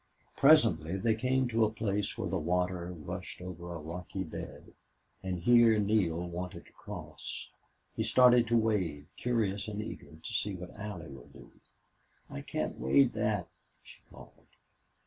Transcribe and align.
Presently 0.35 0.97
they 0.97 1.13
came 1.13 1.47
to 1.49 1.63
a 1.63 1.71
place 1.71 2.17
where 2.17 2.27
the 2.27 2.39
water 2.39 2.91
rushed 2.91 3.39
over 3.39 3.71
a 3.75 3.79
rocky 3.79 4.23
bed, 4.23 4.73
and 5.21 5.37
here 5.43 5.77
Neale 5.77 6.27
wanted 6.27 6.65
to 6.65 6.71
cross. 6.71 7.51
He 7.95 8.01
started 8.01 8.47
to 8.47 8.57
wade, 8.57 9.05
curious 9.15 9.67
and 9.67 9.79
eager 9.79 10.15
to 10.15 10.33
see 10.33 10.55
what 10.55 10.75
Allie 10.75 11.05
would 11.11 11.33
do. 11.33 11.51
"I 12.31 12.41
can't 12.41 12.79
wade 12.79 13.13
that," 13.13 13.47
she 13.83 13.99
called. 14.09 14.47